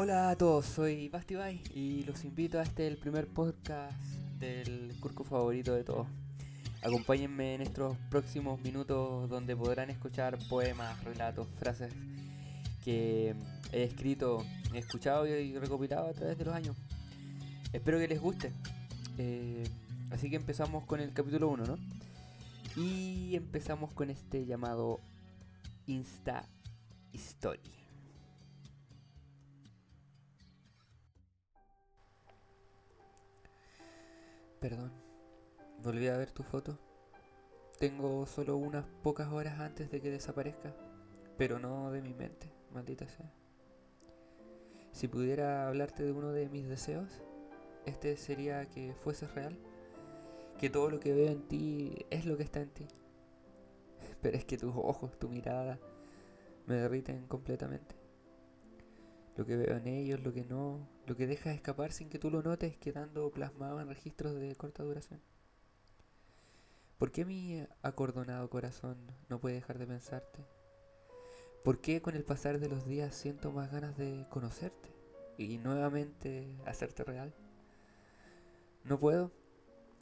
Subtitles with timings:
[0.00, 4.00] Hola a todos, soy Basti Bay y los invito a este el primer podcast
[4.38, 6.06] del curco favorito de todos.
[6.84, 11.92] Acompáñenme en estos próximos minutos donde podrán escuchar poemas, relatos, frases
[12.84, 13.34] que
[13.72, 16.76] he escrito, he escuchado y recopilado a través de los años.
[17.72, 18.52] Espero que les guste.
[19.18, 19.64] Eh,
[20.12, 21.76] así que empezamos con el capítulo 1, ¿no?
[22.76, 25.00] Y empezamos con este llamado
[25.88, 26.44] Insta
[27.12, 27.77] Story.
[34.60, 34.90] Perdón,
[35.84, 36.76] volví a ver tu foto.
[37.78, 40.74] Tengo solo unas pocas horas antes de que desaparezca,
[41.36, 43.32] pero no de mi mente, maldita sea.
[44.90, 47.22] Si pudiera hablarte de uno de mis deseos,
[47.86, 49.56] este sería que fueses real,
[50.58, 52.88] que todo lo que veo en ti es lo que está en ti.
[54.20, 55.78] Pero es que tus ojos, tu mirada,
[56.66, 57.94] me derriten completamente.
[59.38, 62.28] Lo que veo en ellos, lo que no, lo que dejas escapar sin que tú
[62.28, 65.20] lo notes, quedando plasmado en registros de corta duración.
[66.98, 70.44] ¿Por qué mi acordonado corazón no puede dejar de pensarte?
[71.62, 74.92] ¿Por qué con el pasar de los días siento más ganas de conocerte
[75.36, 77.32] y nuevamente hacerte real?
[78.82, 79.30] No puedo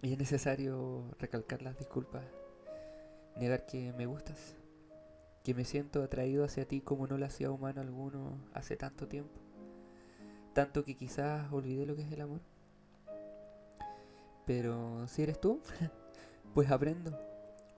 [0.00, 2.24] y es necesario recalcar las disculpas,
[3.36, 4.56] negar que me gustas,
[5.46, 9.30] que me siento atraído hacia ti como no lo hacía humano alguno hace tanto tiempo,
[10.54, 12.40] tanto que quizás olvidé lo que es el amor.
[14.44, 15.60] Pero si eres tú,
[16.54, 17.16] pues aprendo.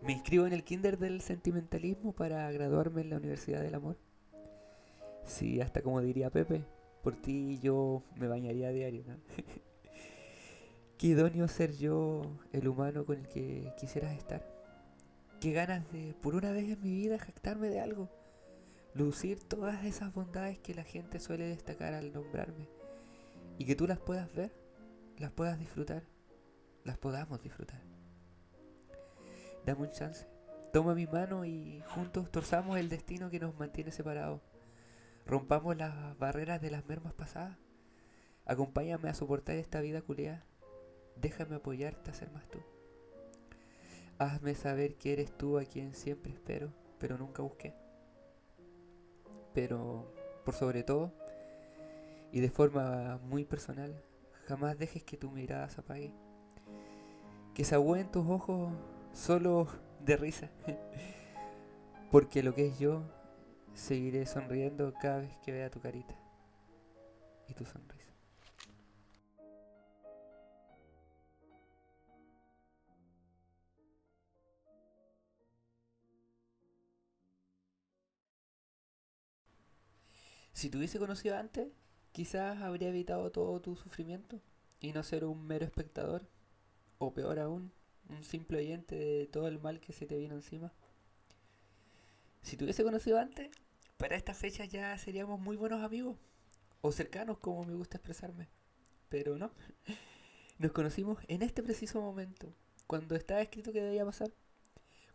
[0.01, 3.99] Me inscribo en el kinder del sentimentalismo para graduarme en la Universidad del Amor.
[5.27, 6.65] Sí, hasta como diría Pepe,
[7.03, 9.17] por ti yo me bañaría a diario, ¿no?
[10.97, 14.58] Qué idóneo ser yo el humano con el que quisieras estar.
[15.41, 18.11] Qué ganas de, por una vez en mi vida, jactarme de algo.
[18.93, 22.69] Lucir todas esas bondades que la gente suele destacar al nombrarme.
[23.57, 24.53] Y que tú las puedas ver,
[25.17, 26.03] las puedas disfrutar,
[26.83, 27.81] las podamos disfrutar.
[29.65, 30.27] Dame un chance.
[30.73, 34.41] Toma mi mano y juntos torzamos el destino que nos mantiene separados.
[35.25, 37.59] Rompamos las barreras de las mermas pasadas.
[38.45, 40.45] Acompáñame a soportar esta vida culeada.
[41.17, 42.59] Déjame apoyarte a ser más tú.
[44.19, 47.75] Hazme saber que eres tú a quien siempre espero, pero nunca busqué.
[49.55, 50.13] Pero,
[50.45, 51.13] por sobre todo,
[52.33, 54.03] y de forma muy personal,
[54.47, 56.13] jamás dejes que tu mirada se apague.
[57.55, 58.73] Que se en tus ojos
[59.13, 59.69] solo
[60.05, 60.51] de risa.
[62.11, 63.03] Porque lo que es yo,
[63.75, 66.15] seguiré sonriendo cada vez que vea tu carita
[67.49, 67.98] y tu sonrisa.
[80.59, 81.69] Si te hubiese conocido antes,
[82.11, 84.41] quizás habría evitado todo tu sufrimiento
[84.81, 86.27] y no ser un mero espectador,
[86.99, 87.71] o peor aún,
[88.09, 90.73] un simple oyente de todo el mal que se te vino encima.
[92.43, 93.51] Si te hubiese conocido antes,
[93.99, 96.17] para estas fechas ya seríamos muy buenos amigos,
[96.81, 98.49] o cercanos como me gusta expresarme,
[99.09, 99.53] pero no.
[100.59, 102.53] Nos conocimos en este preciso momento,
[102.89, 104.33] cuando estaba escrito que debía pasar,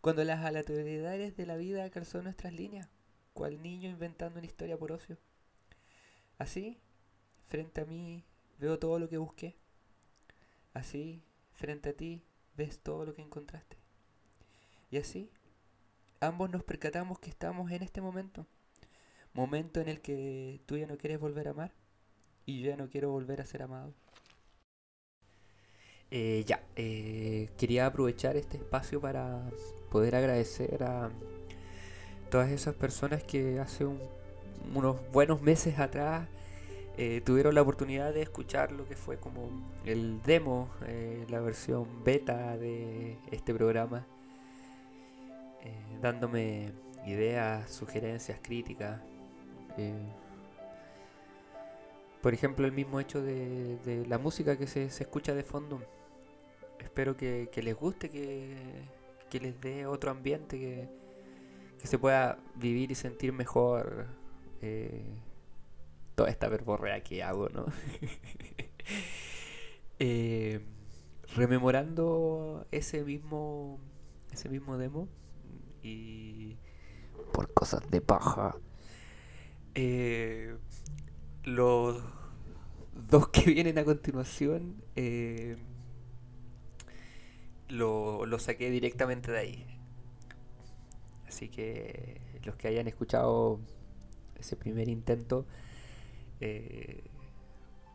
[0.00, 2.88] cuando las aleatoriedades de la vida calzó nuestras líneas,
[3.34, 5.18] cual niño inventando una historia por ocio.
[6.38, 6.80] Así,
[7.46, 8.24] frente a mí,
[8.58, 9.56] veo todo lo que busqué.
[10.72, 11.22] Así,
[11.52, 12.22] frente a ti,
[12.56, 13.76] ves todo lo que encontraste.
[14.90, 15.30] Y así,
[16.20, 18.46] ambos nos percatamos que estamos en este momento.
[19.32, 21.72] Momento en el que tú ya no quieres volver a amar
[22.46, 23.94] y yo ya no quiero volver a ser amado.
[26.10, 29.50] Eh, ya, eh, quería aprovechar este espacio para
[29.90, 31.10] poder agradecer a
[32.30, 33.98] todas esas personas que hace un
[34.74, 36.28] unos buenos meses atrás
[36.96, 39.50] eh, tuvieron la oportunidad de escuchar lo que fue como
[39.84, 44.06] el demo, eh, la versión beta de este programa,
[45.64, 46.72] eh, dándome
[47.04, 49.00] ideas, sugerencias, críticas.
[52.22, 55.82] por ejemplo, el mismo hecho de, la música que se, escucha de fondo.
[56.78, 58.56] Espero que, les guste, que,
[59.30, 60.88] que, les dé otro ambiente, que,
[61.80, 64.06] que se pueda vivir y sentir mejor
[64.64, 65.04] eh,
[66.14, 67.66] toda esta verborrea que hago, ¿no?
[70.00, 70.60] Eh,
[71.36, 73.78] rememorando ese mismo
[74.32, 75.08] ese mismo demo
[75.84, 76.58] y
[77.32, 78.56] por cosas de paja
[79.76, 80.56] eh,
[81.44, 82.02] los
[83.08, 84.82] dos que vienen a continuación
[87.68, 89.78] lo, lo saqué directamente de ahí
[91.28, 93.60] así que los que hayan escuchado
[94.44, 95.46] ese primer intento,
[96.40, 97.02] eh,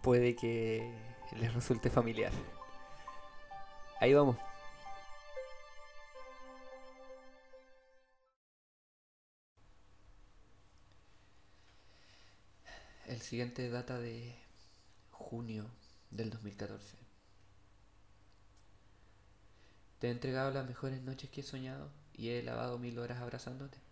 [0.01, 0.91] puede que
[1.39, 2.31] les resulte familiar.
[4.01, 4.35] Ahí vamos.
[13.07, 14.35] El siguiente data de
[15.11, 15.65] junio
[16.09, 16.97] del 2014.
[19.99, 23.88] Te he entregado las mejores noches que he soñado y he lavado mil horas abrazándote.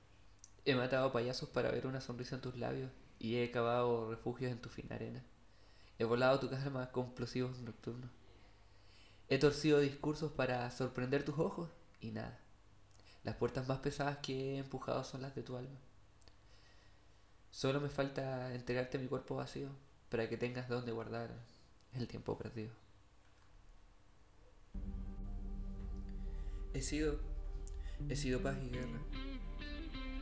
[0.67, 4.59] He matado payasos para ver una sonrisa en tus labios y he cavado refugios en
[4.59, 5.23] tu fina arena.
[5.97, 8.11] He volado tu calma con explosivos nocturnos.
[9.29, 11.69] He torcido discursos para sorprender tus ojos
[12.01, 12.37] y nada.
[13.23, 15.79] Las puertas más pesadas que he empujado son las de tu alma.
[17.49, 19.69] Solo me falta entregarte mi cuerpo vacío
[20.09, 21.31] para que tengas donde guardar
[21.93, 22.73] el tiempo perdido.
[26.73, 27.21] He sido,
[28.09, 28.99] he sido paz y guerra.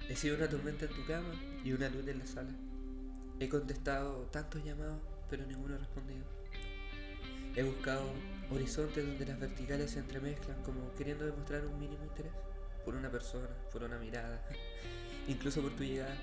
[0.08, 2.52] He sido una tormenta en tu cama y una luz en la sala.
[3.40, 6.24] He contestado tantos llamados, pero ninguno ha respondido.
[7.56, 8.04] He buscado
[8.52, 12.32] horizontes donde las verticales se entremezclan, como queriendo demostrar un mínimo interés
[12.86, 14.48] por una persona, por una mirada,
[15.28, 16.16] incluso por tu llegada.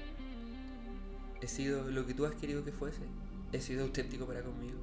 [1.41, 3.03] He sido lo que tú has querido que fuese.
[3.51, 4.79] He sido auténtico para conmigo.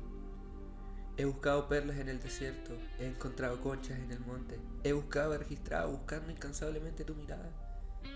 [1.15, 5.37] He buscado perlas en el desierto, he encontrado conchas en el monte, he buscado, he
[5.37, 7.68] registrado, buscando incansablemente tu mirada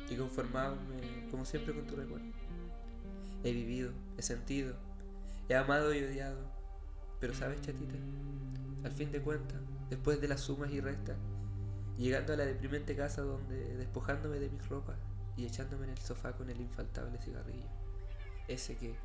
[0.09, 2.25] y conformarme como siempre con tu recuerdo.
[3.43, 4.75] He vivido, he sentido,
[5.49, 6.39] he amado y odiado,
[7.19, 7.95] pero sabes, chatita,
[8.83, 9.59] al fin de cuentas,
[9.89, 11.17] después de las sumas y restas,
[11.97, 14.97] llegando a la deprimente casa donde, despojándome de mis ropas
[15.35, 17.67] y echándome en el sofá con el infaltable cigarrillo,
[18.47, 18.95] ese que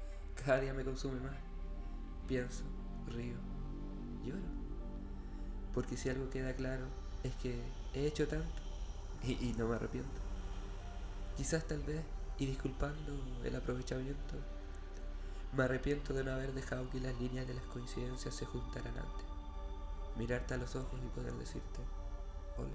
[0.44, 1.36] cada día me consume más,
[2.26, 2.64] pienso,
[3.08, 3.36] río,
[4.24, 4.58] lloro.
[5.74, 6.86] Porque si algo queda claro
[7.22, 7.60] es que
[7.94, 8.46] he hecho tanto
[9.22, 10.27] y, y no me arrepiento.
[11.38, 12.02] Quizás tal vez,
[12.36, 13.12] y disculpando
[13.44, 14.34] el aprovechamiento,
[15.52, 19.24] me arrepiento de no haber dejado que las líneas de las coincidencias se juntaran antes.
[20.16, 21.78] Mirarte a los ojos y poder decirte,
[22.56, 22.74] hola,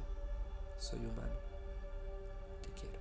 [0.79, 1.33] soy humano,
[2.61, 2.99] te quiero.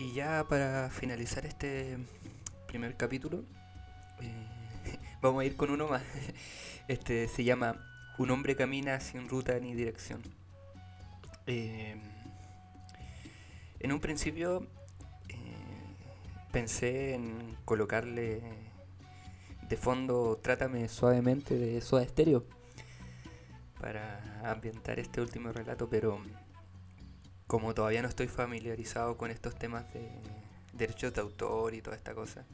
[0.00, 1.96] Y ya para finalizar este
[2.68, 3.42] primer capítulo,
[4.20, 6.02] eh, vamos a ir con uno más.
[6.88, 7.89] Este se llama
[8.20, 10.20] Un hombre camina sin ruta ni dirección.
[11.46, 11.96] Eh,
[13.78, 14.66] en un principio
[15.30, 15.36] eh,
[16.52, 18.42] pensé en colocarle
[19.66, 22.44] de fondo Trátame suavemente de Soda Stereo
[23.80, 26.20] para ambientar este último relato, pero
[27.46, 30.06] como todavía no estoy familiarizado con estos temas de
[30.74, 32.44] derechos de autor y toda esta cosa,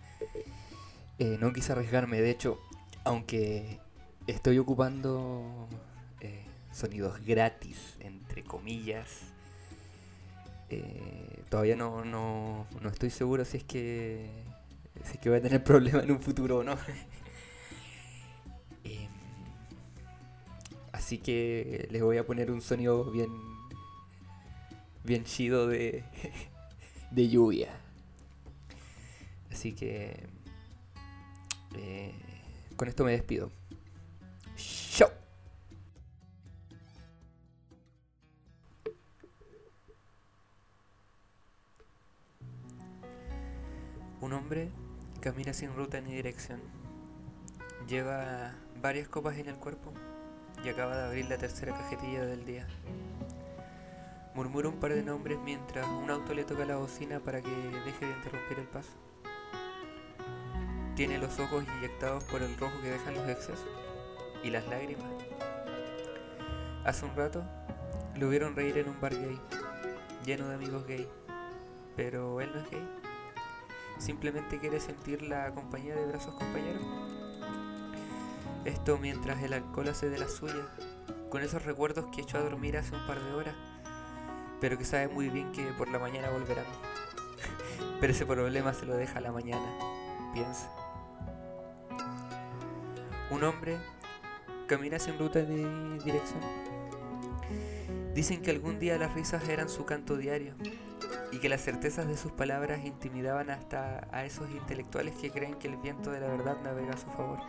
[1.19, 2.20] eh, no quise arriesgarme.
[2.20, 2.60] De hecho,
[3.02, 3.80] aunque
[4.26, 5.69] estoy ocupando
[6.20, 9.23] eh, sonidos gratis, entre comillas,
[10.69, 14.28] eh, todavía no, no, no, estoy seguro si es que
[15.05, 16.76] si es que voy a tener problemas en un futuro o no.
[18.84, 19.08] Em,
[20.93, 23.31] así que les voy a poner un sonido bien
[25.06, 26.05] bien chido de,
[27.11, 27.70] de lluvia.
[29.50, 30.17] Así que
[31.76, 32.12] eh,
[32.76, 33.50] con esto me despido.
[44.46, 44.70] Hombre
[45.20, 46.60] camina sin ruta ni dirección.
[47.88, 49.93] Lleva varias copas en el cuerpo
[50.65, 52.65] y acaba de abrir la tercera cajetilla del día.
[54.36, 58.06] Murmura un par de nombres mientras un auto le toca la bocina para que deje
[58.06, 58.93] de interrumpir el paso.
[60.94, 63.67] Tiene los ojos inyectados por el rojo que dejan los excesos
[64.44, 65.10] y las lágrimas.
[66.84, 67.43] Hace un rato
[68.15, 69.41] lo vieron reír en un bar gay,
[70.24, 71.08] lleno de amigos gay,
[71.96, 73.06] pero él no es gay.
[73.98, 76.82] Simplemente quiere sentir la compañía de brazos compañeros.
[78.65, 80.69] Esto mientras el alcohol hace de la suya,
[81.31, 83.55] con esos recuerdos que echó a dormir hace un par de horas
[84.60, 86.65] pero que sabe muy bien que por la mañana volverán.
[88.00, 89.67] pero ese problema se lo deja a la mañana,
[90.32, 90.70] piensa.
[93.31, 93.76] Un hombre
[94.67, 96.41] camina sin ruta de dirección.
[98.15, 100.55] Dicen que algún día las risas eran su canto diario
[101.36, 105.69] y que las certezas de sus palabras intimidaban hasta a esos intelectuales que creen que
[105.69, 107.40] el viento de la verdad navega a su favor.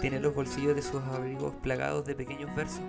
[0.00, 2.80] Tiene los bolsillos de sus abrigos plagados de pequeños versos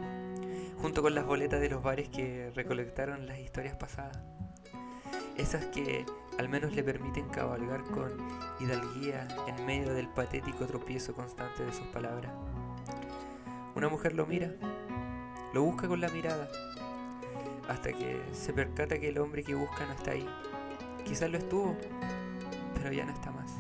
[0.82, 4.22] junto con las boletas de los bares que recolectaron las historias pasadas.
[5.36, 6.06] Esas que
[6.40, 8.10] al menos le permiten cabalgar con
[8.62, 12.32] hidalguía en medio del patético tropiezo constante de sus palabras.
[13.76, 14.54] Una mujer lo mira,
[15.54, 16.48] lo busca con la mirada,
[17.68, 20.28] hasta que se percata que el hombre que busca no está ahí.
[21.06, 21.76] Quizás lo estuvo,
[22.76, 23.52] pero ya no está más.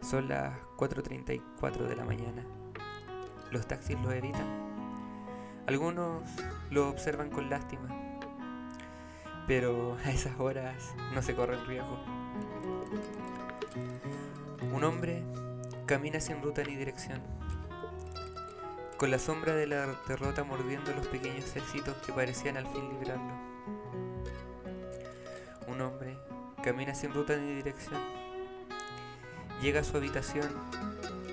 [0.00, 2.44] Son las 4.34 de la mañana.
[3.50, 4.46] Los taxis lo evitan.
[5.66, 6.22] Algunos
[6.70, 7.88] lo observan con lástima,
[9.46, 11.98] pero a esas horas no se corre el riesgo.
[14.72, 15.22] Un hombre
[15.86, 17.22] camina sin ruta ni dirección,
[19.02, 23.32] con la sombra de la derrota mordiendo los pequeños éxitos que parecían al fin librarlo.
[25.66, 26.16] Un hombre
[26.62, 28.00] camina sin ruta ni dirección.
[29.60, 30.48] Llega a su habitación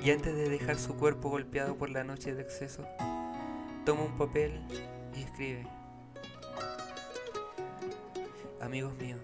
[0.03, 2.87] y antes de dejar su cuerpo golpeado por la noche de exceso,
[3.85, 4.63] toma un papel
[5.15, 5.67] y escribe.
[8.61, 9.19] Amigos míos,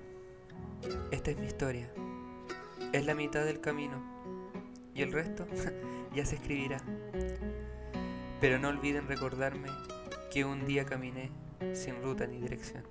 [1.10, 1.90] esta es mi historia.
[2.94, 4.04] Es la mitad del camino
[4.94, 5.48] y el resto
[6.14, 6.80] ya se escribirá.
[8.46, 9.70] Pero no olviden recordarme
[10.32, 11.32] que un día caminé
[11.74, 12.84] sin ruta ni dirección.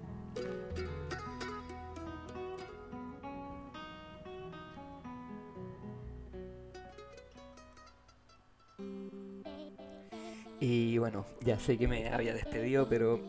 [10.58, 13.20] Y bueno, ya sé que me había despedido, pero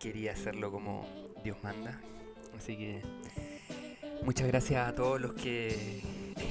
[0.00, 1.06] quería hacerlo como
[1.44, 2.00] Dios manda.
[2.56, 3.02] Así que
[4.24, 6.02] muchas gracias a todos los que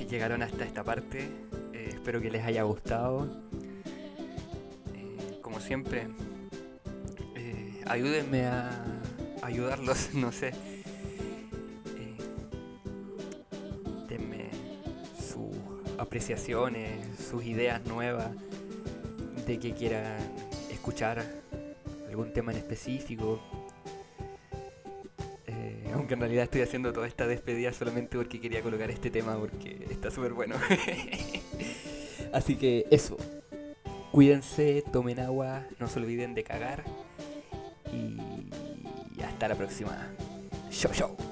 [0.10, 1.28] llegaron hasta esta parte.
[1.74, 3.28] Eh, espero que les haya gustado.
[5.68, 6.08] Eh, siempre,
[7.36, 8.72] eh, ayúdenme a
[9.42, 10.54] ayudarlos, no sé.
[14.08, 14.50] denme
[15.20, 15.58] sus
[16.00, 18.30] apreciaciones, sus ideas nuevas
[19.46, 20.18] de que quieran
[20.72, 21.26] escuchar
[22.08, 23.42] algún tema en específico.
[25.48, 29.38] Eh, aunque en realidad estoy haciendo toda esta despedida solamente porque quería colocar este tema
[29.38, 30.56] porque está súper bueno.
[32.32, 33.18] Así que eso.
[34.12, 36.84] Cuídense, tomen agua, no se olviden de cagar.
[37.92, 40.10] Y hasta la próxima.
[40.70, 41.27] Chau, chau.